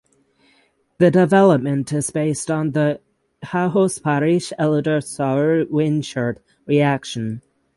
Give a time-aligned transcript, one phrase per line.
[0.97, 3.01] The development is based on the
[3.45, 7.43] Hajos–Parrish–Eder–Sauer–Wiechert reaction.